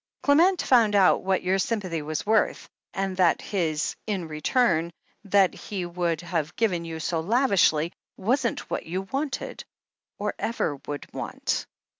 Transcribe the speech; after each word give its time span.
Clement 0.23 0.59
found 0.63 0.95
out 0.95 1.21
what 1.21 1.43
your 1.43 1.59
sym 1.59 1.79
pathy 1.79 2.01
was 2.03 2.25
worth, 2.25 2.67
and 2.91 3.15
that 3.17 3.39
his, 3.39 3.95
in 4.07 4.27
return, 4.27 4.89
that 5.25 5.53
he 5.53 5.85
would 5.85 6.21
have 6.21 6.55
given 6.55 6.85
you 6.85 6.99
so 6.99 7.19
lavishly, 7.19 7.93
wasn't 8.17 8.67
what 8.67 8.87
you 8.87 9.03
wanted, 9.03 9.63
or 10.17 10.33
ever 10.39 10.77
would 10.87 11.05
want. 11.13 11.67